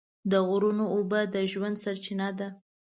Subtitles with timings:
[0.31, 2.47] د غرونو اوبه د ژوند سرچینه ده.